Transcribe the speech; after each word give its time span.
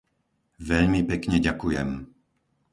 Veľmi 0.69 1.01
pekne 1.11 1.37
ďakujem!. 1.47 1.89